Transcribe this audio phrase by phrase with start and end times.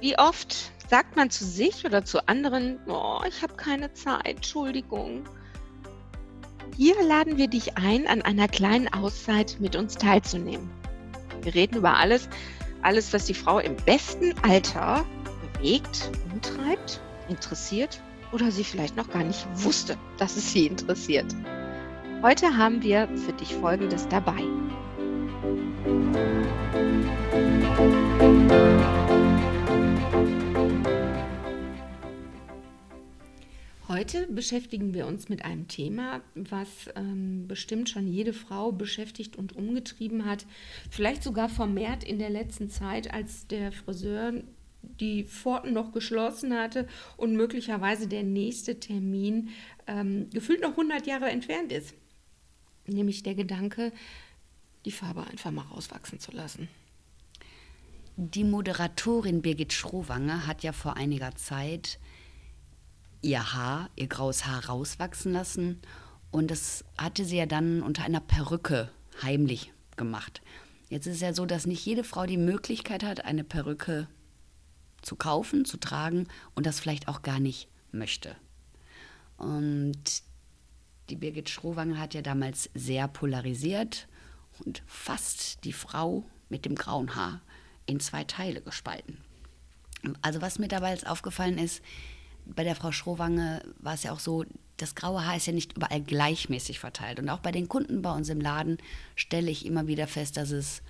[0.00, 5.24] Wie oft sagt man zu sich oder zu anderen, oh, ich habe keine Zeit, Entschuldigung.
[6.76, 10.70] Hier laden wir dich ein, an einer kleinen Auszeit mit uns teilzunehmen.
[11.42, 12.28] Wir reden über alles,
[12.80, 15.04] alles, was die Frau im besten Alter
[15.54, 18.00] bewegt, umtreibt, interessiert
[18.32, 21.26] oder sie vielleicht noch gar nicht wusste, dass es sie interessiert.
[22.22, 24.42] Heute haben wir für dich Folgendes dabei.
[33.90, 39.56] Heute beschäftigen wir uns mit einem Thema, was ähm, bestimmt schon jede Frau beschäftigt und
[39.56, 40.46] umgetrieben hat.
[40.90, 44.44] Vielleicht sogar vermehrt in der letzten Zeit, als der Friseur
[44.82, 49.48] die Pforten noch geschlossen hatte und möglicherweise der nächste Termin
[49.88, 51.92] ähm, gefühlt noch 100 Jahre entfernt ist.
[52.86, 53.90] Nämlich der Gedanke,
[54.84, 56.68] die Farbe einfach mal rauswachsen zu lassen.
[58.16, 61.98] Die Moderatorin Birgit Schrowanger hat ja vor einiger Zeit
[63.22, 65.80] ihr Haar, ihr graues Haar rauswachsen lassen
[66.30, 68.90] und das hatte sie ja dann unter einer Perücke
[69.22, 70.42] heimlich gemacht.
[70.88, 74.08] Jetzt ist es ja so, dass nicht jede Frau die Möglichkeit hat, eine Perücke
[75.02, 78.36] zu kaufen, zu tragen und das vielleicht auch gar nicht möchte.
[79.36, 80.22] Und
[81.08, 84.08] die Birgit Schrowanger hat ja damals sehr polarisiert
[84.64, 87.40] und fast die Frau mit dem grauen Haar
[87.86, 89.18] in zwei Teile gespalten.
[90.22, 91.82] Also was mir dabei jetzt aufgefallen ist,
[92.54, 94.44] bei der Frau Schrowange war es ja auch so,
[94.76, 97.20] das graue Haar ist ja nicht überall gleichmäßig verteilt.
[97.20, 98.78] Und auch bei den Kunden bei uns im Laden
[99.14, 100.82] stelle ich immer wieder fest, dass es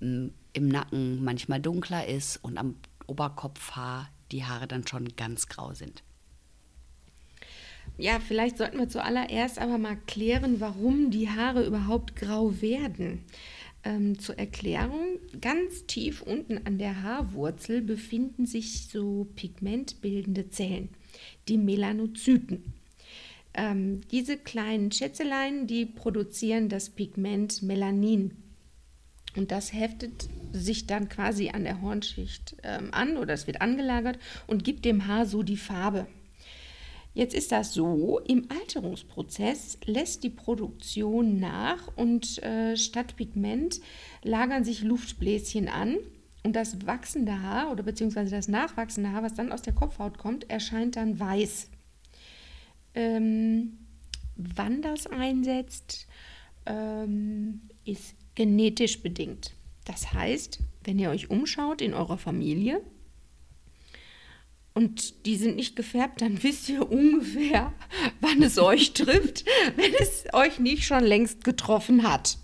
[0.00, 2.76] mm, im Nacken manchmal dunkler ist und am
[3.06, 6.02] Oberkopfhaar die Haare dann schon ganz grau sind.
[7.98, 13.24] Ja, vielleicht sollten wir zuallererst aber mal klären, warum die Haare überhaupt grau werden.
[13.84, 20.88] Ähm, zur Erklärung, ganz tief unten an der Haarwurzel befinden sich so pigmentbildende Zellen,
[21.48, 22.74] die Melanozyten.
[23.54, 28.32] Ähm, diese kleinen Schätzelein, die produzieren das Pigment Melanin.
[29.36, 34.18] Und das heftet sich dann quasi an der Hornschicht ähm, an oder es wird angelagert
[34.46, 36.06] und gibt dem Haar so die Farbe.
[37.16, 43.80] Jetzt ist das so, im Alterungsprozess lässt die Produktion nach und äh, statt Pigment
[44.22, 45.96] lagern sich Luftbläschen an
[46.42, 50.50] und das wachsende Haar oder beziehungsweise das nachwachsende Haar, was dann aus der Kopfhaut kommt,
[50.50, 51.70] erscheint dann weiß.
[52.92, 53.78] Ähm,
[54.36, 56.08] wann das einsetzt,
[56.66, 59.54] ähm, ist genetisch bedingt.
[59.86, 62.82] Das heißt, wenn ihr euch umschaut in eurer Familie,
[64.76, 67.72] und die sind nicht gefärbt, dann wisst ihr ungefähr,
[68.20, 72.36] wann es euch trifft, wenn es euch nicht schon längst getroffen hat.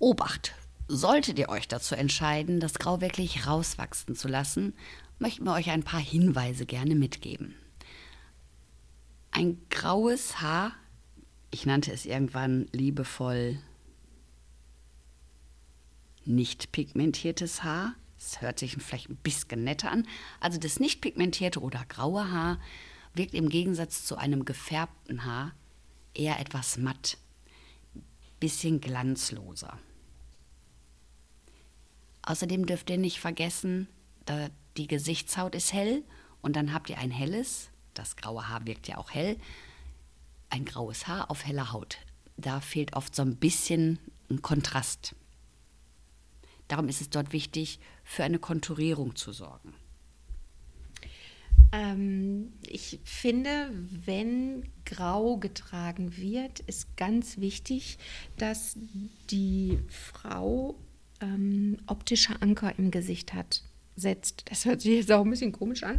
[0.00, 0.52] Obacht!
[0.88, 4.74] Solltet ihr euch dazu entscheiden, das Grau wirklich rauswachsen zu lassen,
[5.18, 7.54] möchten wir euch ein paar Hinweise gerne mitgeben.
[9.30, 10.72] Ein graues Haar,
[11.50, 13.58] ich nannte es irgendwann liebevoll
[16.24, 20.06] nicht pigmentiertes Haar, es hört sich vielleicht ein bisschen netter an.
[20.40, 22.60] Also das nicht pigmentierte oder graue Haar
[23.14, 25.54] wirkt im Gegensatz zu einem gefärbten Haar
[26.14, 27.18] eher etwas matt,
[28.40, 29.78] bisschen glanzloser.
[32.22, 33.88] Außerdem dürft ihr nicht vergessen,
[34.76, 36.02] die Gesichtshaut ist hell
[36.42, 39.38] und dann habt ihr ein helles, das graue Haar wirkt ja auch hell,
[40.50, 41.98] ein graues Haar auf heller Haut.
[42.36, 43.98] Da fehlt oft so ein bisschen
[44.28, 45.14] ein Kontrast.
[46.68, 49.74] Darum ist es dort wichtig, für eine Konturierung zu sorgen.
[51.72, 53.70] Ähm, ich finde,
[54.04, 57.98] wenn grau getragen wird, ist ganz wichtig,
[58.38, 58.78] dass
[59.28, 60.76] die Frau
[61.20, 63.62] ähm, optische Anker im Gesicht hat
[63.96, 64.44] setzt.
[64.50, 65.98] Das hört sich jetzt auch ein bisschen komisch an,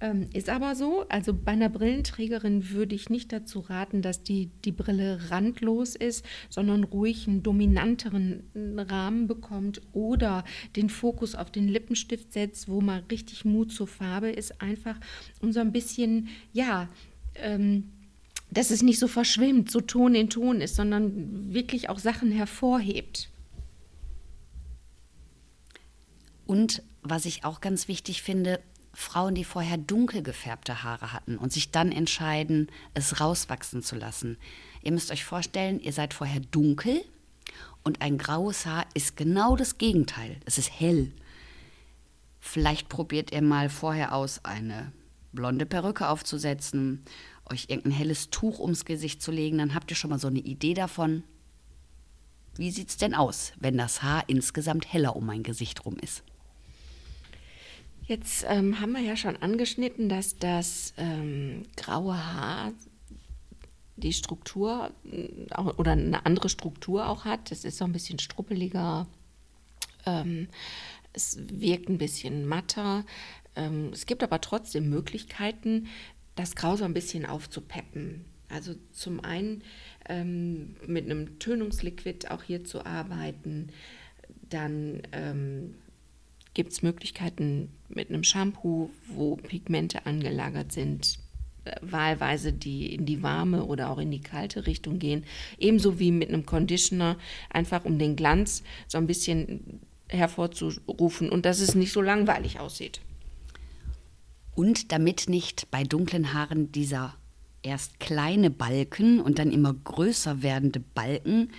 [0.00, 1.06] ähm, ist aber so.
[1.08, 6.24] Also bei einer Brillenträgerin würde ich nicht dazu raten, dass die, die Brille randlos ist,
[6.48, 8.44] sondern ruhig einen dominanteren
[8.76, 10.44] Rahmen bekommt oder
[10.76, 14.96] den Fokus auf den Lippenstift setzt, wo mal richtig Mut zur Farbe ist, einfach
[15.40, 16.88] um so ein bisschen, ja,
[17.34, 17.90] ähm,
[18.50, 23.28] dass es nicht so verschwimmt, so Ton in Ton ist, sondern wirklich auch Sachen hervorhebt.
[26.46, 28.60] Und was ich auch ganz wichtig finde,
[28.92, 34.38] Frauen, die vorher dunkel gefärbte Haare hatten und sich dann entscheiden, es rauswachsen zu lassen.
[34.82, 37.04] Ihr müsst euch vorstellen, ihr seid vorher dunkel
[37.84, 40.40] und ein graues Haar ist genau das Gegenteil.
[40.44, 41.12] Es ist hell.
[42.40, 44.92] Vielleicht probiert ihr mal vorher aus, eine
[45.32, 47.04] blonde Perücke aufzusetzen,
[47.50, 50.40] euch irgendein helles Tuch ums Gesicht zu legen, dann habt ihr schon mal so eine
[50.40, 51.22] Idee davon.
[52.56, 56.24] Wie sieht es denn aus, wenn das Haar insgesamt heller um mein Gesicht rum ist?
[58.08, 62.72] Jetzt ähm, haben wir ja schon angeschnitten, dass das ähm, graue Haar
[63.96, 67.52] die Struktur äh, oder eine andere Struktur auch hat.
[67.52, 69.06] Es ist so ein bisschen struppeliger,
[70.06, 70.48] ähm,
[71.12, 73.04] es wirkt ein bisschen matter.
[73.54, 75.88] Ähm, es gibt aber trotzdem Möglichkeiten,
[76.34, 78.24] das Grau so ein bisschen aufzupeppen.
[78.48, 79.62] Also zum einen
[80.08, 83.68] ähm, mit einem Tönungsliquid auch hier zu arbeiten.
[84.48, 85.74] Dann ähm,
[86.54, 91.18] gibt es Möglichkeiten mit einem Shampoo, wo Pigmente angelagert sind,
[91.64, 95.24] äh, wahlweise die in die warme oder auch in die kalte Richtung gehen.
[95.58, 97.16] Ebenso wie mit einem Conditioner,
[97.50, 103.00] einfach um den Glanz so ein bisschen hervorzurufen und dass es nicht so langweilig aussieht.
[104.54, 107.14] Und damit nicht bei dunklen Haaren dieser
[107.62, 111.50] erst kleine Balken und dann immer größer werdende Balken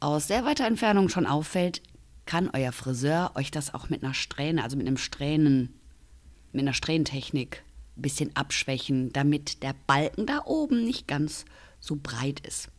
[0.00, 1.80] aus sehr weiter Entfernung schon auffällt,
[2.26, 5.74] kann euer Friseur euch das auch mit einer Strähne, also mit einem Strähnen,
[6.52, 7.62] mit einer Strähnentechnik
[7.96, 11.44] ein bisschen abschwächen, damit der Balken da oben nicht ganz
[11.80, 12.70] so breit ist.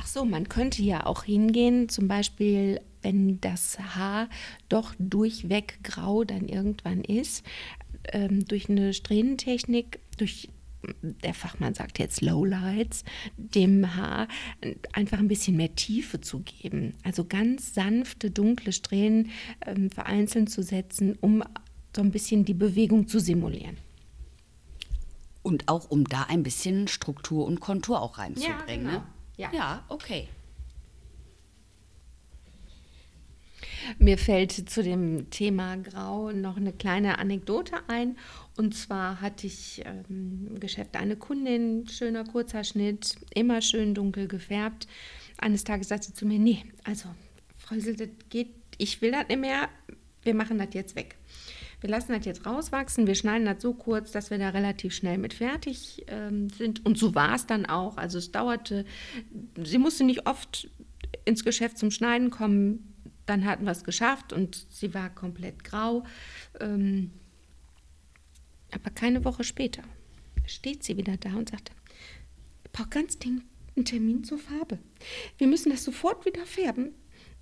[0.00, 4.28] Ach so, man könnte ja auch hingehen, zum Beispiel, wenn das Haar
[4.68, 7.44] doch durchweg grau dann irgendwann ist,
[8.12, 10.48] ähm, durch eine Strähnentechnik, durch
[11.02, 13.04] der Fachmann sagt jetzt Lowlights,
[13.36, 14.28] dem Haar
[14.92, 16.94] einfach ein bisschen mehr Tiefe zu geben.
[17.02, 19.30] Also ganz sanfte, dunkle Strähnen
[19.66, 21.42] ähm, vereinzelt zu setzen, um
[21.94, 23.78] so ein bisschen die Bewegung zu simulieren.
[25.42, 28.86] Und auch um da ein bisschen Struktur und Kontur auch reinzubringen.
[28.86, 28.92] Ja, genau.
[28.92, 29.02] ne?
[29.36, 29.50] ja.
[29.52, 30.28] ja okay.
[33.98, 38.16] Mir fällt zu dem Thema Grau noch eine kleine Anekdote ein.
[38.56, 44.28] Und zwar hatte ich ähm, im Geschäft eine Kundin, schöner kurzer Schnitt, immer schön dunkel
[44.28, 44.86] gefärbt.
[45.38, 47.08] Eines Tages sagte sie zu mir, nee, also
[47.56, 49.68] Frösel, das geht, ich will das nicht mehr,
[50.22, 51.16] wir machen das jetzt weg.
[51.80, 55.18] Wir lassen das jetzt rauswachsen, wir schneiden das so kurz, dass wir da relativ schnell
[55.18, 56.84] mit fertig ähm, sind.
[56.84, 57.96] Und so war es dann auch.
[57.96, 58.84] Also es dauerte,
[59.62, 60.68] sie musste nicht oft
[61.24, 62.97] ins Geschäft zum Schneiden kommen
[63.28, 66.04] dann hatten wir es geschafft und sie war komplett grau.
[66.60, 67.10] Ähm,
[68.70, 69.82] aber keine Woche später
[70.46, 71.70] steht sie wieder da und sagt,
[72.64, 73.44] ich brauche ganz dringend
[73.76, 74.78] einen Termin zur Farbe.
[75.36, 76.94] Wir müssen das sofort wieder färben.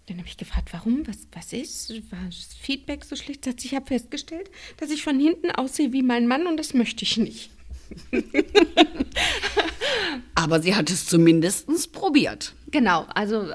[0.06, 1.90] Dann habe ich gefragt, warum, was, was ist?
[2.12, 3.44] War das Feedback so schlecht?
[3.44, 7.04] Sagt, ich habe festgestellt, dass ich von hinten aussehe wie mein Mann und das möchte
[7.04, 7.50] ich nicht.
[10.34, 12.54] Aber sie hat es zumindest probiert.
[12.76, 13.55] Genau, also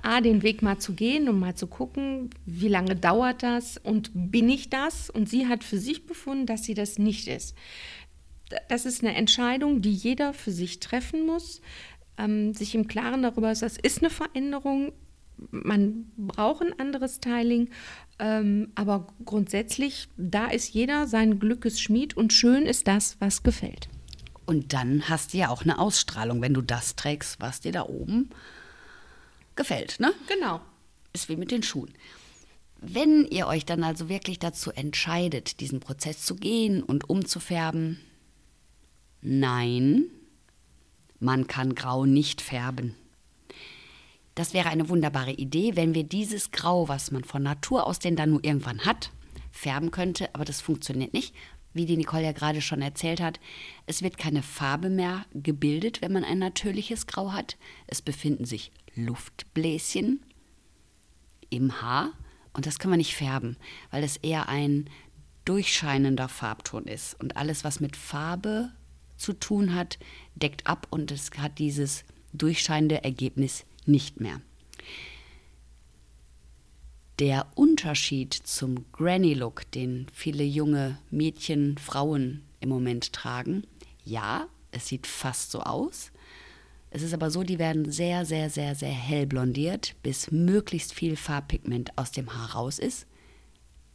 [0.00, 4.10] A, den Weg mal zu gehen und mal zu gucken, wie lange dauert das und
[4.14, 5.10] bin ich das?
[5.10, 7.54] Und sie hat für sich befunden, dass sie das nicht ist.
[8.70, 11.60] Das ist eine Entscheidung, die jeder für sich treffen muss,
[12.16, 14.92] ähm, sich im Klaren darüber ist, das ist eine Veränderung,
[15.50, 17.68] man braucht ein anderes Styling,
[18.18, 23.90] ähm, aber grundsätzlich, da ist jeder sein Glückes Schmied und schön ist das, was gefällt.
[24.46, 27.82] Und dann hast du ja auch eine Ausstrahlung, wenn du das trägst, was dir da
[27.82, 28.30] oben
[29.56, 30.12] gefällt, ne?
[30.28, 30.60] Genau.
[31.12, 31.92] Ist wie mit den Schuhen.
[32.80, 38.00] Wenn ihr euch dann also wirklich dazu entscheidet, diesen Prozess zu gehen und umzufärben,
[39.20, 40.06] nein,
[41.20, 42.96] man kann Grau nicht färben.
[44.34, 48.16] Das wäre eine wunderbare Idee, wenn wir dieses Grau, was man von Natur aus denn
[48.16, 49.10] dann nur irgendwann hat,
[49.52, 51.34] färben könnte, aber das funktioniert nicht.
[51.74, 53.40] Wie die Nicole ja gerade schon erzählt hat,
[53.86, 57.56] es wird keine Farbe mehr gebildet, wenn man ein natürliches Grau hat.
[57.86, 60.22] Es befinden sich Luftbläschen
[61.50, 62.12] im Haar
[62.52, 63.56] und das kann man nicht färben,
[63.90, 64.88] weil es eher ein
[65.44, 67.18] durchscheinender Farbton ist.
[67.20, 68.70] Und alles, was mit Farbe
[69.16, 69.98] zu tun hat,
[70.34, 74.40] deckt ab und es hat dieses durchscheinende Ergebnis nicht mehr.
[77.18, 83.64] Der Unterschied zum Granny Look, den viele junge Mädchen, Frauen im Moment tragen,
[84.04, 86.10] ja, es sieht fast so aus.
[86.94, 91.16] Es ist aber so, die werden sehr, sehr, sehr, sehr hell blondiert, bis möglichst viel
[91.16, 93.06] Farbpigment aus dem Haar raus ist.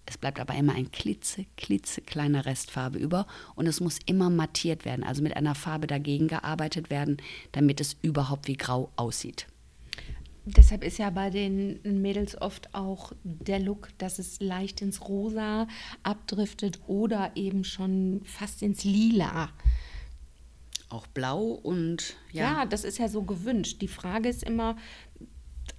[0.07, 4.83] Es bleibt aber immer ein klitze, klitze kleiner Restfarbe über und es muss immer mattiert
[4.83, 7.17] werden, also mit einer Farbe dagegen gearbeitet werden,
[7.51, 9.45] damit es überhaupt wie grau aussieht.
[10.45, 15.67] Deshalb ist ja bei den Mädels oft auch der Look, dass es leicht ins Rosa
[16.01, 19.49] abdriftet oder eben schon fast ins Lila.
[20.89, 22.59] Auch blau und ja.
[22.59, 23.81] Ja, das ist ja so gewünscht.
[23.81, 24.77] Die Frage ist immer,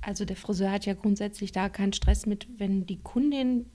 [0.01, 3.67] also der Friseur hat ja grundsätzlich da keinen Stress mit, wenn die Kundin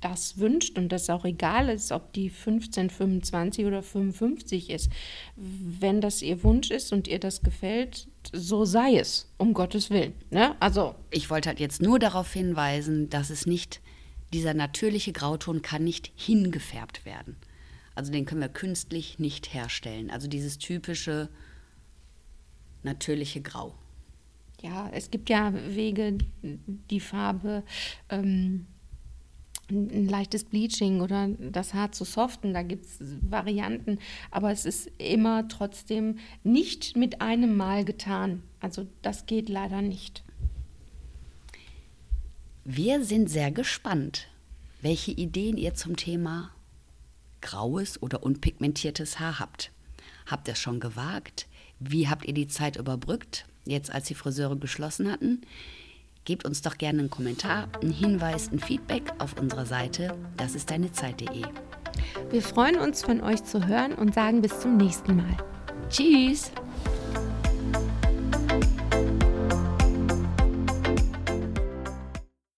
[0.00, 4.90] das wünscht und das auch egal ist, ob die 15, 25 oder 55 ist.
[5.36, 10.12] Wenn das ihr Wunsch ist und ihr das gefällt, so sei es, um Gottes Willen.
[10.30, 10.54] Ne?
[10.60, 13.80] Also ich wollte halt jetzt nur darauf hinweisen, dass es nicht,
[14.34, 17.36] dieser natürliche Grauton kann nicht hingefärbt werden.
[18.00, 20.10] Also den können wir künstlich nicht herstellen.
[20.10, 21.28] Also dieses typische
[22.82, 23.74] natürliche Grau.
[24.62, 27.62] Ja, es gibt ja Wege, die Farbe
[28.08, 28.64] ähm,
[29.68, 33.98] ein leichtes Bleaching oder das Haar zu soften, da gibt es Varianten,
[34.30, 38.42] aber es ist immer trotzdem nicht mit einem Mal getan.
[38.60, 40.24] Also das geht leider nicht.
[42.64, 44.28] Wir sind sehr gespannt,
[44.80, 46.50] welche Ideen ihr zum Thema
[47.40, 49.70] graues oder unpigmentiertes Haar habt.
[50.26, 51.46] Habt ihr es schon gewagt?
[51.78, 55.42] Wie habt ihr die Zeit überbrückt, jetzt als die Friseure geschlossen hatten?
[56.24, 60.70] Gebt uns doch gerne einen Kommentar, einen Hinweis, ein Feedback auf unserer Seite das ist
[60.70, 61.44] deine Zeit.de.
[62.30, 65.36] Wir freuen uns von euch zu hören und sagen bis zum nächsten Mal.
[65.88, 66.50] Tschüss!